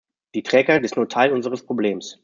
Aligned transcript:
Die 0.33 0.41
Trägheit 0.41 0.83
ist 0.83 0.95
nur 0.95 1.07
Teil 1.09 1.31
unseres 1.31 1.63
Problems. 1.63 2.17